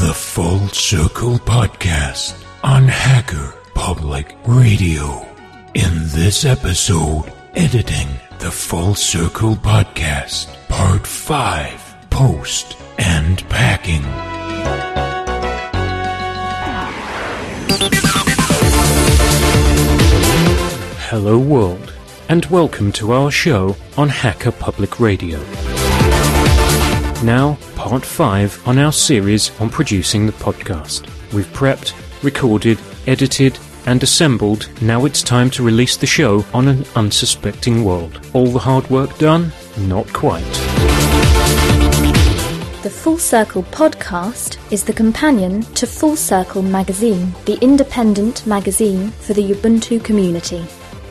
The 0.00 0.14
Full 0.14 0.68
Circle 0.68 1.38
Podcast 1.40 2.44
on 2.62 2.86
Hacker 2.86 3.52
Public 3.74 4.36
Radio. 4.46 5.26
In 5.74 5.92
this 6.10 6.44
episode, 6.44 7.24
editing 7.56 8.06
the 8.38 8.50
Full 8.50 8.94
Circle 8.94 9.56
Podcast, 9.56 10.54
Part 10.68 11.04
5 11.04 11.96
Post 12.10 12.76
and 12.98 13.46
Packing. 13.48 14.04
Hello, 21.10 21.38
world, 21.38 21.92
and 22.28 22.46
welcome 22.46 22.92
to 22.92 23.12
our 23.12 23.32
show 23.32 23.74
on 23.96 24.08
Hacker 24.08 24.52
Public 24.52 25.00
Radio. 25.00 25.40
Now, 27.24 27.58
part 27.74 28.04
5 28.04 28.68
on 28.68 28.78
our 28.78 28.92
series 28.92 29.50
on 29.60 29.70
producing 29.70 30.26
the 30.26 30.32
podcast. 30.32 31.08
We've 31.32 31.48
prepped, 31.48 31.92
recorded, 32.22 32.78
edited, 33.08 33.58
and 33.86 34.00
assembled. 34.04 34.68
Now 34.80 35.04
it's 35.04 35.20
time 35.22 35.50
to 35.50 35.64
release 35.64 35.96
the 35.96 36.06
show 36.06 36.44
on 36.54 36.68
an 36.68 36.84
unsuspecting 36.94 37.82
world. 37.84 38.20
All 38.34 38.46
the 38.46 38.60
hard 38.60 38.88
work 38.88 39.18
done? 39.18 39.50
Not 39.78 40.06
quite. 40.12 40.44
The 42.84 42.90
Full 42.90 43.18
Circle 43.18 43.64
podcast 43.64 44.56
is 44.72 44.84
the 44.84 44.92
companion 44.92 45.62
to 45.74 45.88
Full 45.88 46.14
Circle 46.14 46.62
magazine, 46.62 47.34
the 47.46 47.58
independent 47.60 48.46
magazine 48.46 49.10
for 49.10 49.34
the 49.34 49.42
Ubuntu 49.50 50.04
community. 50.04 50.62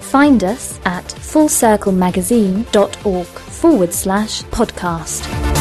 Find 0.00 0.44
us 0.44 0.78
at 0.84 1.06
fullcirclemagazine.org 1.06 3.26
forward 3.26 3.94
slash 3.94 4.42
podcast. 4.44 5.53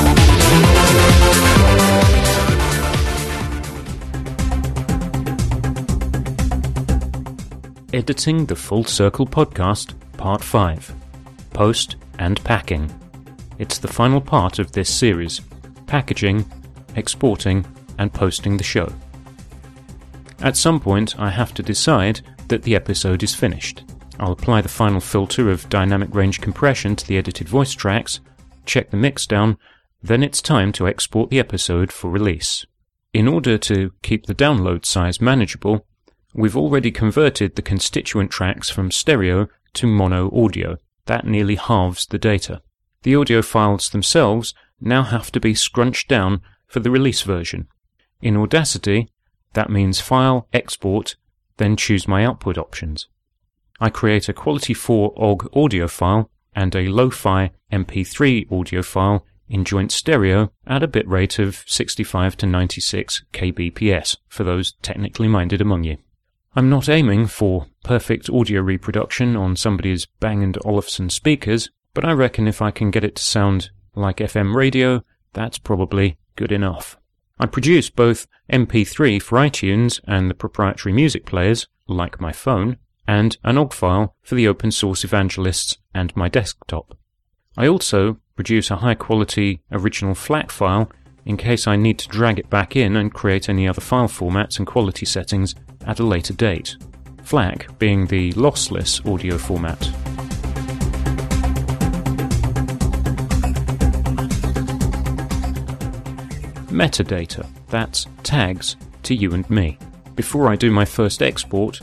Editing 7.93 8.47
the 8.47 8.55
Full 8.55 8.83
Circle 8.83 9.27
podcast, 9.27 9.93
part 10.17 10.43
5 10.43 10.95
Post 11.51 11.97
and 12.17 12.43
Packing. 12.43 12.91
It's 13.59 13.77
the 13.77 13.87
final 13.87 14.19
part 14.19 14.57
of 14.57 14.71
this 14.71 14.89
series 14.89 15.41
packaging, 15.85 16.43
exporting, 16.95 17.63
and 17.99 18.11
posting 18.11 18.57
the 18.57 18.63
show. 18.63 18.91
At 20.39 20.57
some 20.57 20.79
point, 20.79 21.19
I 21.19 21.29
have 21.29 21.53
to 21.53 21.61
decide 21.61 22.21
that 22.47 22.63
the 22.63 22.75
episode 22.75 23.21
is 23.21 23.35
finished. 23.35 23.83
I'll 24.19 24.31
apply 24.31 24.61
the 24.61 24.69
final 24.69 24.99
filter 24.99 25.51
of 25.51 25.69
dynamic 25.69 26.13
range 26.15 26.41
compression 26.41 26.95
to 26.95 27.07
the 27.07 27.17
edited 27.17 27.47
voice 27.47 27.73
tracks, 27.73 28.21
check 28.65 28.89
the 28.89 28.97
mix 28.97 29.27
down, 29.27 29.57
then 30.03 30.21
it's 30.21 30.41
time 30.41 30.73
to 30.73 30.87
export 30.87 31.29
the 31.29 31.39
episode 31.39 31.91
for 31.91 32.11
release. 32.11 32.65
In 33.13 33.27
order 33.27 33.57
to 33.59 33.91
keep 34.01 34.25
the 34.25 34.35
download 34.35 34.85
size 34.85 35.21
manageable, 35.21 35.85
we've 36.33 36.57
already 36.57 36.91
converted 36.91 37.55
the 37.55 37.61
constituent 37.61 38.29
tracks 38.29 38.69
from 38.69 38.91
stereo 38.91 39.47
to 39.73 39.87
mono 39.87 40.29
audio. 40.35 40.77
That 41.05 41.25
nearly 41.25 41.55
halves 41.55 42.05
the 42.05 42.17
data. 42.19 42.61
The 43.03 43.15
audio 43.15 43.41
files 43.41 43.89
themselves 43.89 44.53
now 44.81 45.03
have 45.03 45.31
to 45.31 45.39
be 45.39 45.55
scrunched 45.55 46.09
down 46.09 46.41
for 46.67 46.81
the 46.81 46.91
release 46.91 47.21
version. 47.21 47.67
In 48.21 48.35
Audacity, 48.35 49.07
that 49.53 49.69
means 49.69 50.01
File, 50.01 50.47
Export, 50.51 51.15
then 51.57 51.77
choose 51.77 52.07
my 52.07 52.25
output 52.25 52.57
options. 52.57 53.07
I 53.79 53.89
create 53.89 54.27
a 54.27 54.33
Quality 54.33 54.73
4 54.73 55.13
OGG 55.15 55.49
audio 55.55 55.87
file 55.87 56.29
and 56.55 56.75
a 56.75 56.87
Lo-Fi 56.87 57.51
MP3 57.71 58.51
audio 58.51 58.81
file 58.81 59.25
in 59.49 59.65
joint 59.65 59.91
stereo 59.91 60.51
at 60.65 60.83
a 60.83 60.87
bitrate 60.87 61.39
of 61.39 61.63
65 61.67 62.37
to 62.37 62.45
96 62.45 63.23
kbps 63.33 64.17
for 64.27 64.43
those 64.43 64.73
technically 64.81 65.27
minded 65.27 65.61
among 65.61 65.83
you. 65.83 65.97
I'm 66.55 66.69
not 66.69 66.87
aiming 66.87 67.27
for 67.27 67.67
perfect 67.83 68.29
audio 68.29 68.61
reproduction 68.61 69.35
on 69.35 69.55
somebody's 69.55 70.05
Bang 70.19 70.53
& 70.59 70.65
Olufsen 70.65 71.09
speakers, 71.09 71.69
but 71.93 72.05
I 72.05 72.11
reckon 72.11 72.47
if 72.47 72.61
I 72.61 72.71
can 72.71 72.91
get 72.91 73.03
it 73.03 73.15
to 73.15 73.23
sound 73.23 73.71
like 73.95 74.17
FM 74.17 74.55
radio, 74.55 75.03
that's 75.33 75.57
probably 75.57 76.17
good 76.35 76.51
enough. 76.51 76.97
I 77.39 77.47
produce 77.47 77.89
both 77.89 78.27
MP3 78.51 79.21
for 79.21 79.39
iTunes 79.39 79.99
and 80.05 80.29
the 80.29 80.35
proprietary 80.35 80.93
music 80.93 81.25
players, 81.25 81.67
like 81.87 82.21
my 82.21 82.31
phone, 82.31 82.77
and 83.07 83.35
an 83.43 83.57
OGG 83.57 83.73
file 83.73 84.15
for 84.21 84.35
the 84.35 84.47
open 84.47 84.71
source 84.71 85.03
evangelists 85.03 85.77
and 85.93 86.15
my 86.15 86.29
desktop. 86.29 86.97
I 87.57 87.67
also 87.67 88.19
produce 88.35 88.71
a 88.71 88.77
high 88.77 88.95
quality 88.95 89.61
original 89.71 90.15
FLAC 90.15 90.51
file 90.51 90.91
in 91.25 91.37
case 91.37 91.67
I 91.67 91.75
need 91.75 91.99
to 91.99 92.09
drag 92.09 92.39
it 92.39 92.49
back 92.49 92.75
in 92.75 92.95
and 92.95 93.13
create 93.13 93.49
any 93.49 93.67
other 93.67 93.81
file 93.81 94.07
formats 94.07 94.57
and 94.57 94.67
quality 94.67 95.05
settings 95.05 95.55
at 95.85 95.99
a 95.99 96.03
later 96.03 96.33
date. 96.33 96.75
FLAC 97.23 97.77
being 97.79 98.07
the 98.07 98.33
lossless 98.33 99.05
audio 99.11 99.37
format. 99.37 99.79
Metadata, 106.69 107.47
that's 107.69 108.07
tags 108.23 108.75
to 109.03 109.13
you 109.13 109.33
and 109.33 109.47
me. 109.49 109.77
Before 110.15 110.49
I 110.49 110.55
do 110.55 110.71
my 110.71 110.85
first 110.85 111.21
export, 111.21 111.79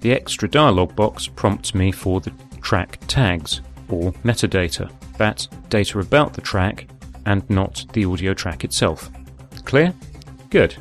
the 0.00 0.12
extra 0.12 0.48
dialog 0.48 0.94
box 0.94 1.26
prompts 1.26 1.74
me 1.74 1.90
for 1.90 2.20
the 2.20 2.32
track 2.60 2.98
tags, 3.06 3.62
or 3.88 4.12
metadata. 4.22 4.90
That's 5.16 5.46
data 5.68 5.98
about 5.98 6.34
the 6.34 6.40
track 6.40 6.88
and 7.26 7.48
not 7.48 7.86
the 7.92 8.04
audio 8.04 8.34
track 8.34 8.64
itself. 8.64 9.10
Clear? 9.64 9.94
Good. 10.50 10.76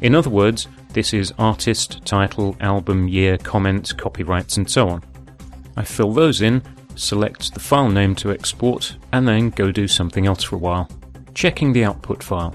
In 0.00 0.14
other 0.14 0.30
words, 0.30 0.68
this 0.92 1.14
is 1.14 1.32
artist, 1.38 2.04
title, 2.04 2.56
album, 2.60 3.08
year, 3.08 3.38
comment, 3.38 3.96
copyrights, 3.96 4.56
and 4.56 4.68
so 4.68 4.88
on. 4.88 5.02
I 5.76 5.84
fill 5.84 6.12
those 6.12 6.42
in, 6.42 6.62
select 6.96 7.54
the 7.54 7.60
file 7.60 7.88
name 7.88 8.14
to 8.16 8.30
export, 8.32 8.96
and 9.12 9.26
then 9.26 9.50
go 9.50 9.72
do 9.72 9.88
something 9.88 10.26
else 10.26 10.42
for 10.42 10.56
a 10.56 10.58
while. 10.58 10.88
Checking 11.34 11.72
the 11.72 11.84
output 11.84 12.22
file. 12.22 12.50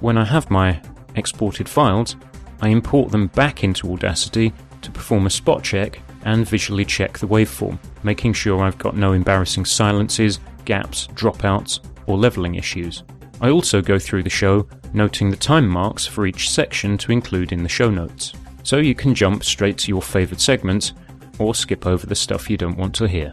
When 0.00 0.18
I 0.18 0.24
have 0.24 0.50
my 0.50 0.80
exported 1.14 1.68
files, 1.68 2.16
I 2.60 2.68
import 2.70 3.12
them 3.12 3.28
back 3.28 3.62
into 3.62 3.92
Audacity 3.92 4.52
to 4.82 4.90
perform 4.90 5.26
a 5.26 5.30
spot 5.30 5.62
check 5.62 6.00
and 6.26 6.46
visually 6.46 6.84
check 6.84 7.18
the 7.18 7.26
waveform, 7.26 7.78
making 8.02 8.34
sure 8.34 8.62
I've 8.62 8.78
got 8.78 8.96
no 8.96 9.12
embarrassing 9.12 9.64
silences, 9.64 10.40
gaps, 10.64 11.06
dropouts, 11.14 11.78
or 12.06 12.18
leveling 12.18 12.56
issues. 12.56 13.04
I 13.40 13.50
also 13.50 13.80
go 13.80 13.98
through 13.98 14.24
the 14.24 14.30
show, 14.30 14.68
noting 14.92 15.30
the 15.30 15.36
time 15.36 15.68
marks 15.68 16.04
for 16.04 16.26
each 16.26 16.50
section 16.50 16.98
to 16.98 17.12
include 17.12 17.52
in 17.52 17.62
the 17.62 17.68
show 17.68 17.90
notes, 17.90 18.32
so 18.64 18.78
you 18.78 18.94
can 18.94 19.14
jump 19.14 19.44
straight 19.44 19.78
to 19.78 19.88
your 19.88 20.02
favourite 20.02 20.40
segments 20.40 20.94
or 21.38 21.54
skip 21.54 21.86
over 21.86 22.06
the 22.06 22.14
stuff 22.14 22.50
you 22.50 22.56
don't 22.56 22.76
want 22.76 22.94
to 22.96 23.06
hear. 23.06 23.30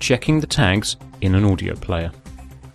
Checking 0.00 0.40
the 0.40 0.46
tags 0.46 0.96
in 1.20 1.36
an 1.36 1.44
audio 1.44 1.74
player. 1.76 2.10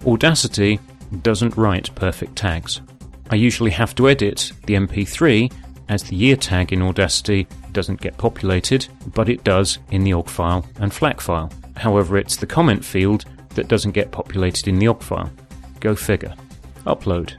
Audacity 0.08 0.80
doesn't 1.22 1.58
write 1.58 1.94
perfect 1.96 2.38
tags. 2.38 2.82
I 3.30 3.36
usually 3.36 3.72
have 3.72 3.94
to 3.96 4.10
edit 4.10 4.54
the 4.68 4.76
MP3 4.76 5.52
as 5.90 6.04
the 6.04 6.16
year 6.16 6.36
tag 6.36 6.74
in 6.74 6.82
Audacity 6.82 7.48
doesn't 7.72 8.02
get 8.02 8.18
populated, 8.18 8.88
but 9.14 9.30
it 9.30 9.44
does 9.44 9.80
in 9.92 10.04
the 10.04 10.14
OGG 10.14 10.30
file 10.30 10.66
and 10.80 10.92
FLAC 10.94 11.22
file. 11.22 11.52
However, 11.76 12.18
it's 12.18 12.36
the 12.36 12.46
comment 12.46 12.84
field 12.84 13.26
that 13.56 13.68
doesn't 13.68 13.92
get 13.92 14.12
populated 14.12 14.68
in 14.68 14.80
the 14.80 14.88
OGG 14.88 15.02
file. 15.02 15.32
Go 15.80 15.96
figure. 15.96 16.34
Upload. 16.86 17.34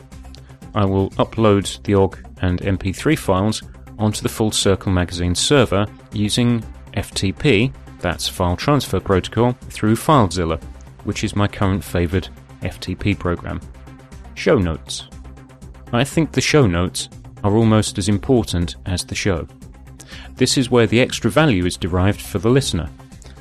I 0.75 0.85
will 0.85 1.11
upload 1.11 1.83
the 1.85 1.95
OGG 1.95 2.19
and 2.43 2.61
MP3 2.61 3.19
files 3.19 3.63
onto 3.99 4.23
the 4.23 4.29
Full 4.29 4.51
Circle 4.51 4.93
magazine 4.93 5.35
server 5.35 5.87
using 6.13 6.65
FTP, 6.95 7.73
that's 8.01 8.29
File 8.29 8.57
Transfer 8.57 9.01
Protocol, 9.01 9.53
through 9.71 9.97
FileZilla, 9.97 10.63
which 11.05 11.25
is 11.25 11.37
my 11.37 11.49
current 11.49 11.83
favoured 11.83 12.29
FTP 12.63 13.19
program. 13.19 13.61
Show 14.35 14.59
notes. 14.59 15.09
I 15.93 16.03
think 16.03 16.33
the 16.33 16.41
show 16.41 16.67
notes 16.67 17.09
are 17.45 17.55
almost 17.55 17.99
as 17.99 18.09
important 18.09 18.75
as 18.87 19.05
the 19.05 19.15
show. 19.15 19.47
This 20.35 20.59
is 20.59 20.71
where 20.71 20.89
the 20.89 21.01
extra 21.01 21.31
value 21.31 21.65
is 21.65 21.77
derived 21.77 22.21
for 22.21 22.39
the 22.41 22.51
listener 22.51 22.91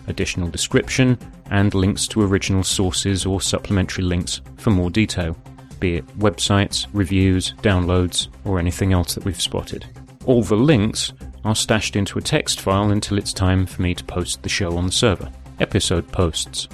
additional 0.07 0.49
description, 0.49 1.17
and 1.49 1.73
links 1.73 2.07
to 2.07 2.21
original 2.21 2.63
sources 2.63 3.25
or 3.25 3.41
supplementary 3.41 4.03
links 4.03 4.41
for 4.57 4.71
more 4.71 4.89
detail, 4.89 5.35
be 5.79 5.95
it 5.95 6.19
websites, 6.19 6.87
reviews, 6.93 7.53
downloads, 7.61 8.27
or 8.45 8.59
anything 8.59 8.93
else 8.93 9.13
that 9.15 9.25
we've 9.25 9.41
spotted. 9.41 9.85
All 10.25 10.41
the 10.41 10.55
links 10.55 11.13
are 11.43 11.55
stashed 11.55 11.95
into 11.95 12.17
a 12.17 12.21
text 12.21 12.61
file 12.61 12.91
until 12.91 13.17
it's 13.17 13.33
time 13.33 13.65
for 13.65 13.81
me 13.81 13.93
to 13.93 14.03
post 14.03 14.41
the 14.41 14.49
show 14.49 14.77
on 14.77 14.85
the 14.85 14.91
server. 14.91 15.29
Episode 15.59 16.07
posts. 16.07 16.67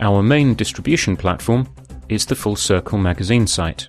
Our 0.00 0.22
main 0.22 0.54
distribution 0.54 1.16
platform 1.16 1.68
is 2.08 2.26
the 2.26 2.34
Full 2.34 2.56
Circle 2.56 2.98
magazine 2.98 3.46
site. 3.46 3.88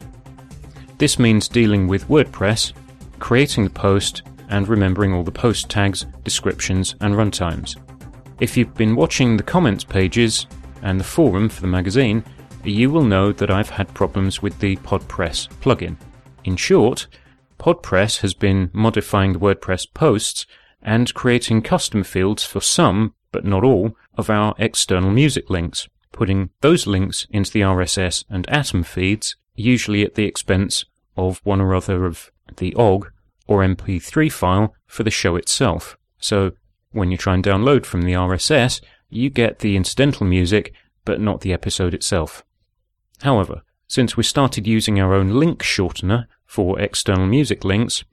This 1.04 1.20
means 1.20 1.50
dealing 1.50 1.86
with 1.90 2.08
WordPress, 2.08 2.72
creating 3.20 3.66
the 3.66 3.70
post, 3.72 4.22
and 4.48 4.66
remembering 4.70 5.12
all 5.12 5.26
the 5.26 5.34
post 5.34 5.70
tags, 5.70 6.06
descriptions, 6.24 6.96
and 7.02 7.14
runtimes. 7.14 7.76
If 8.40 8.56
you've 8.56 8.74
been 8.76 8.96
watching 8.96 9.36
the 9.36 9.44
comments 9.44 9.84
pages 9.84 10.48
and 10.82 10.98
the 10.98 11.04
forum 11.04 11.50
for 11.50 11.60
the 11.60 11.68
magazine, 11.68 12.24
you 12.64 12.90
will 12.90 13.04
know 13.04 13.34
that 13.34 13.52
I've 13.52 13.72
had 13.72 13.94
problems 13.94 14.42
with 14.42 14.58
the 14.60 14.78
PodPress 14.78 15.50
plugin. 15.60 15.98
In 16.46 16.56
short, 16.56 17.08
PodPress 17.60 18.22
has 18.22 18.34
been 18.34 18.70
modifying 18.72 19.34
the 19.34 19.40
WordPress 19.40 19.94
posts 19.94 20.46
and 20.82 21.14
creating 21.14 21.64
custom 21.64 22.06
fields 22.06 22.46
for 22.46 22.62
some, 22.62 23.14
but 23.34 23.44
not 23.44 23.66
all, 23.66 23.98
of 24.18 24.30
our 24.30 24.56
external 24.58 25.12
music 25.12 25.50
links, 25.50 25.90
putting 26.14 26.52
those 26.62 26.88
links 26.88 27.28
into 27.30 27.52
the 27.52 27.60
RSS 27.60 28.24
and 28.30 28.50
Atom 28.50 28.84
feeds, 28.84 29.36
usually 29.54 30.04
at 30.04 30.16
the 30.16 30.24
expense 30.24 30.86
of 31.16 31.42
one 31.44 31.62
or 31.62 31.76
other 31.76 32.06
of 32.06 32.32
the 32.58 32.74
OGG 32.76 33.12
or 33.48 33.60
MP3 33.60 34.32
file 34.32 34.74
for 34.86 35.04
the 35.04 35.12
show 35.12 35.36
itself. 35.36 35.98
So 36.20 36.52
when 36.92 37.12
you 37.12 37.18
try 37.18 37.34
and 37.34 37.44
download 37.44 37.86
from 37.86 38.04
the 38.04 38.14
RSS, 38.14 38.82
you 39.10 39.30
get 39.30 39.60
the 39.60 39.76
incidental 39.76 40.26
music, 40.26 40.74
but 41.06 41.20
not 41.20 41.42
the 41.42 41.54
episode 41.54 41.94
itself. 41.94 42.44
However, 43.22 43.62
since 43.88 44.18
we 44.18 44.24
started 44.24 44.68
using 44.68 45.00
our 45.00 45.14
own 45.14 45.30
link 45.30 45.62
shortener 45.62 46.26
for 46.46 46.80
external 46.80 47.28
music 47.28 47.64
links, 47.64 48.04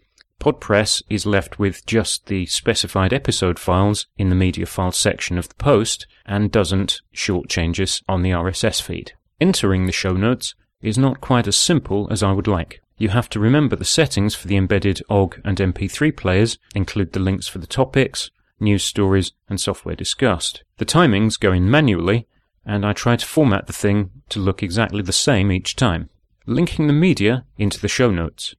PodPress 0.41 1.03
is 1.11 1.27
left 1.27 1.59
with 1.59 1.85
just 1.85 2.27
the 2.27 2.47
specified 2.47 3.13
episode 3.13 3.59
files 3.59 4.07
in 4.17 4.31
the 4.31 4.35
media 4.35 4.65
files 4.65 4.97
section 4.97 5.37
of 5.37 5.49
the 5.49 5.55
post 5.57 6.07
and 6.25 6.51
doesn't 6.51 7.03
short 7.13 7.49
changes 7.49 8.03
on 8.09 8.23
the 8.23 8.31
RSS 8.31 8.81
feed. 8.81 9.13
Entering 9.39 9.87
the 9.87 9.93
show 9.93 10.13
notes 10.13 10.55
is 10.81 10.97
not 10.97 11.21
quite 11.21 11.47
as 11.47 11.57
simple 11.57 12.09
as 12.11 12.23
I 12.23 12.33
would 12.33 12.47
like. 12.47 12.81
You 13.01 13.09
have 13.09 13.31
to 13.31 13.41
remember 13.41 13.77
the 13.77 13.87
settings 13.87 14.35
for 14.35 14.47
the 14.47 14.59
embedded 14.59 15.01
OGG 15.09 15.41
and 15.43 15.57
MP3 15.57 16.15
players, 16.15 16.59
include 16.75 17.15
the 17.15 17.19
links 17.19 17.49
for 17.49 17.57
the 17.59 17.67
topics, 17.67 18.31
news 18.61 18.85
stories, 18.85 19.33
and 19.49 19.59
software 19.59 19.97
discussed. 19.97 20.65
The 20.77 20.85
timings 20.85 21.41
go 21.41 21.51
in 21.51 21.71
manually, 21.71 22.29
and 22.67 22.85
I 22.85 22.93
try 22.93 23.17
to 23.17 23.25
format 23.25 23.67
the 23.67 23.73
thing 23.73 24.11
to 24.29 24.39
look 24.39 24.63
exactly 24.63 25.01
the 25.01 25.15
same 25.15 25.51
each 25.51 25.77
time. 25.77 26.11
Linking 26.45 26.89
the 26.89 26.93
media 26.93 27.47
into 27.57 27.81
the 27.81 27.89
show 27.89 28.11
notes. 28.11 28.55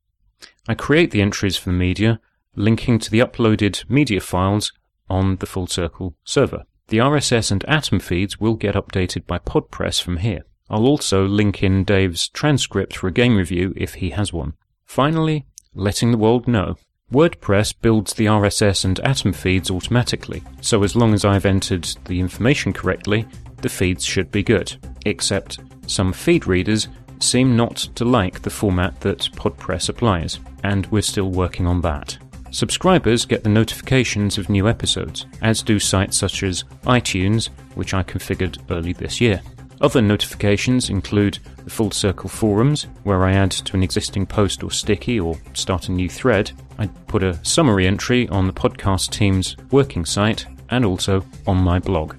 I 0.67 0.73
create 0.73 1.11
the 1.11 1.21
entries 1.21 1.55
for 1.55 1.69
the 1.69 1.77
media, 1.77 2.19
linking 2.55 2.97
to 2.97 3.11
the 3.11 3.19
uploaded 3.19 3.87
media 3.91 4.21
files 4.21 4.73
on 5.07 5.35
the 5.35 5.45
Full 5.45 5.67
Circle 5.67 6.15
server. 6.23 6.63
The 6.87 6.97
RSS 6.97 7.51
and 7.51 7.63
Atom 7.65 7.99
feeds 7.99 8.39
will 8.39 8.55
get 8.55 8.73
updated 8.73 9.27
by 9.27 9.37
PodPress 9.37 10.01
from 10.01 10.17
here. 10.17 10.45
I'll 10.71 10.87
also 10.87 11.25
link 11.25 11.61
in 11.61 11.83
Dave's 11.83 12.29
transcript 12.29 12.95
for 12.95 13.07
a 13.07 13.11
game 13.11 13.35
review 13.35 13.73
if 13.75 13.95
he 13.95 14.11
has 14.11 14.31
one. 14.31 14.53
Finally, 14.85 15.45
letting 15.75 16.11
the 16.11 16.17
world 16.17 16.47
know. 16.47 16.77
WordPress 17.11 17.73
builds 17.81 18.13
the 18.13 18.27
RSS 18.27 18.85
and 18.85 18.97
Atom 19.01 19.33
feeds 19.33 19.69
automatically, 19.69 20.41
so 20.61 20.81
as 20.83 20.95
long 20.95 21.13
as 21.13 21.25
I've 21.25 21.45
entered 21.45 21.83
the 22.05 22.21
information 22.21 22.71
correctly, 22.71 23.27
the 23.57 23.67
feeds 23.67 24.05
should 24.05 24.31
be 24.31 24.43
good. 24.43 24.73
Except 25.05 25.59
some 25.87 26.13
feed 26.13 26.47
readers 26.47 26.87
seem 27.19 27.57
not 27.57 27.75
to 27.95 28.05
like 28.05 28.41
the 28.41 28.49
format 28.49 28.97
that 29.01 29.29
PodPress 29.33 29.89
applies, 29.89 30.39
and 30.63 30.85
we're 30.87 31.01
still 31.01 31.31
working 31.31 31.67
on 31.67 31.81
that. 31.81 32.17
Subscribers 32.51 33.25
get 33.25 33.43
the 33.43 33.49
notifications 33.49 34.37
of 34.37 34.49
new 34.49 34.69
episodes, 34.69 35.25
as 35.41 35.61
do 35.61 35.79
sites 35.79 36.15
such 36.15 36.43
as 36.43 36.63
iTunes, 36.83 37.49
which 37.75 37.93
I 37.93 38.03
configured 38.03 38.57
early 38.71 38.93
this 38.93 39.19
year. 39.19 39.41
Other 39.81 40.01
notifications 40.01 40.91
include 40.91 41.39
the 41.63 41.69
Full 41.71 41.89
Circle 41.89 42.29
forums, 42.29 42.83
where 43.03 43.25
I 43.25 43.33
add 43.33 43.49
to 43.51 43.75
an 43.75 43.81
existing 43.81 44.27
post 44.27 44.63
or 44.63 44.69
sticky 44.69 45.19
or 45.19 45.35
start 45.53 45.89
a 45.89 45.91
new 45.91 46.07
thread. 46.07 46.51
I 46.77 46.85
put 47.07 47.23
a 47.23 47.43
summary 47.43 47.87
entry 47.87 48.29
on 48.29 48.45
the 48.45 48.53
podcast 48.53 49.09
team's 49.09 49.57
working 49.71 50.05
site 50.05 50.45
and 50.69 50.85
also 50.85 51.25
on 51.47 51.57
my 51.57 51.79
blog. 51.79 52.15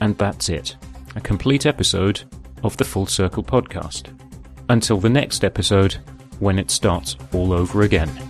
And 0.00 0.16
that's 0.18 0.48
it. 0.48 0.76
A 1.16 1.20
complete 1.20 1.66
episode 1.66 2.22
of 2.62 2.76
the 2.76 2.84
Full 2.84 3.06
Circle 3.06 3.42
podcast. 3.42 4.16
Until 4.68 4.98
the 4.98 5.10
next 5.10 5.42
episode, 5.42 5.94
when 6.38 6.60
it 6.60 6.70
starts 6.70 7.16
all 7.32 7.52
over 7.52 7.82
again. 7.82 8.29